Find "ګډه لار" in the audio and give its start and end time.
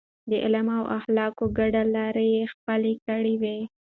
1.57-2.15